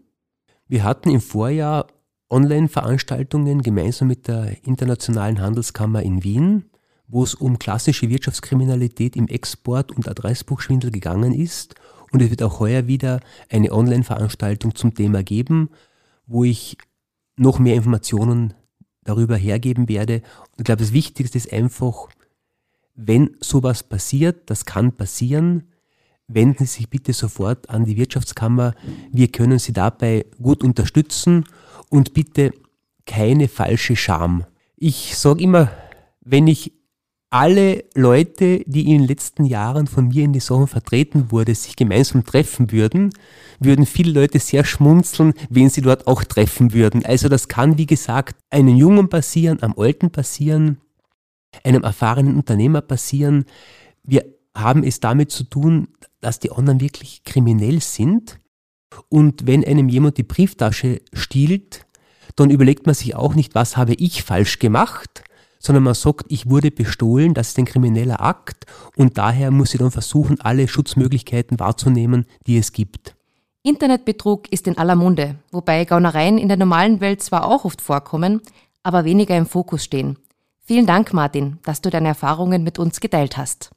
Wir 0.68 0.84
hatten 0.84 1.10
im 1.10 1.22
Vorjahr 1.22 1.88
Online-Veranstaltungen 2.30 3.64
gemeinsam 3.64 4.10
mit 4.10 4.28
der 4.28 4.64
Internationalen 4.66 5.42
Handelskammer 5.42 6.04
in 6.04 6.24
Wien, 6.24 6.66
wo 7.08 7.24
es 7.24 7.36
um 7.36 7.60
klassische 7.60 8.10
Wirtschaftskriminalität 8.10 9.16
im 9.16 9.28
Export- 9.28 9.92
und 9.92 10.08
Adressbuchschwindel 10.08 10.92
gegangen 10.92 11.34
ist. 11.34 11.76
Und 12.14 12.22
es 12.22 12.30
wird 12.30 12.44
auch 12.44 12.60
heuer 12.60 12.86
wieder 12.86 13.20
eine 13.50 13.72
Online-Veranstaltung 13.72 14.76
zum 14.76 14.94
Thema 14.94 15.24
geben, 15.24 15.72
wo 16.28 16.44
ich 16.44 16.78
noch 17.38 17.58
mehr 17.58 17.74
Informationen 17.74 18.54
darüber 19.04 19.36
hergeben 19.36 19.90
werde. 19.90 20.22
Und 20.52 20.60
ich 20.60 20.64
glaube, 20.64 20.84
das 20.84 20.94
Wichtigste 20.94 21.40
ist 21.40 21.52
einfach, 21.52 22.10
wenn 22.94 23.36
sowas 23.40 23.82
passiert, 23.82 24.52
das 24.52 24.66
kann 24.66 24.92
passieren, 24.92 25.64
wenden 26.28 26.68
Sie 26.68 26.78
sich 26.78 26.90
bitte 26.90 27.14
sofort 27.14 27.72
an 27.72 27.86
die 27.86 27.98
Wirtschaftskammer. 27.98 28.76
Wir 29.12 29.30
können 29.30 29.58
Sie 29.58 29.74
dabei 29.74 30.28
gut 30.40 30.64
unterstützen 30.64 31.46
und 31.90 32.14
bitte 32.14 32.54
keine 33.08 33.48
falsche 33.48 33.96
Scham. 33.96 34.46
Ich 34.76 35.18
sage 35.18 35.42
immer, 35.42 35.72
wenn 36.22 36.46
ich 36.46 36.74
alle 37.34 37.86
Leute, 37.96 38.64
die 38.68 38.92
in 38.92 39.00
den 39.00 39.08
letzten 39.08 39.46
Jahren 39.46 39.88
von 39.88 40.10
mir 40.10 40.24
in 40.24 40.34
die 40.34 40.40
Sachen 40.40 40.68
vertreten 40.68 41.32
wurde, 41.32 41.56
sich 41.56 41.76
gemeinsam 41.76 42.24
treffen 42.24 42.72
würden, 42.72 43.10
würden 43.60 43.88
viele 43.88 44.12
Leute 44.12 44.38
sehr 44.38 44.64
schmunzeln, 44.64 45.34
wenn 45.50 45.68
sie 45.68 45.82
dort 45.82 46.06
auch 46.06 46.24
treffen 46.24 46.74
würden. 46.74 47.04
Also 47.04 47.30
das 47.30 47.48
kann, 47.48 47.80
wie 47.80 47.88
gesagt, 47.88 48.36
einem 48.52 48.76
Jungen 48.76 49.10
passieren, 49.10 49.64
einem 49.64 49.74
Alten 49.76 50.12
passieren, 50.12 50.78
einem 51.64 51.82
erfahrenen 51.82 52.36
Unternehmer 52.36 52.82
passieren. 52.82 53.46
Wir 54.04 54.26
haben 54.56 54.84
es 54.84 55.00
damit 55.00 55.32
zu 55.32 55.44
tun, 55.44 55.88
dass 56.22 56.40
die 56.40 56.52
anderen 56.52 56.82
wirklich 56.82 57.24
kriminell 57.24 57.82
sind. 57.82 58.40
Und 59.10 59.48
wenn 59.48 59.66
einem 59.66 59.90
jemand 59.90 60.20
die 60.20 60.24
Brieftasche 60.24 61.02
stiehlt, 61.14 61.88
dann 62.36 62.52
überlegt 62.52 62.86
man 62.86 62.94
sich 62.94 63.16
auch 63.16 63.34
nicht, 63.34 63.56
was 63.56 63.76
habe 63.76 63.96
ich 63.96 64.22
falsch 64.22 64.60
gemacht, 64.60 65.24
sondern 65.66 65.84
man 65.84 65.94
sagt, 65.94 66.26
ich 66.30 66.50
wurde 66.50 66.72
bestohlen, 66.72 67.34
das 67.34 67.50
ist 67.50 67.58
ein 67.58 67.66
krimineller 67.66 68.22
Akt 68.22 68.66
und 68.96 69.18
daher 69.18 69.50
muss 69.50 69.74
ich 69.74 69.80
dann 69.80 69.92
versuchen, 69.92 70.42
alle 70.42 70.68
Schutzmöglichkeiten 70.68 71.60
wahrzunehmen, 71.60 72.26
die 72.46 72.58
es 72.58 72.74
gibt. 72.74 73.16
Internetbetrug 73.64 74.52
ist 74.52 74.68
in 74.68 74.78
aller 74.78 74.96
Munde, 74.96 75.36
wobei 75.52 75.86
Gaunereien 75.86 76.38
in 76.38 76.50
der 76.50 76.58
normalen 76.58 77.00
Welt 77.00 77.24
zwar 77.24 77.46
auch 77.48 77.64
oft 77.64 77.82
vorkommen, 77.82 78.42
aber 78.84 79.06
weniger 79.06 79.38
im 79.38 79.46
Fokus 79.46 79.86
stehen. 79.86 80.18
Vielen 80.66 80.86
Dank, 80.86 81.14
Martin, 81.14 81.60
dass 81.64 81.80
du 81.80 81.90
deine 81.90 82.10
Erfahrungen 82.10 82.64
mit 82.64 82.78
uns 82.78 83.00
geteilt 83.00 83.38
hast. 83.38 83.72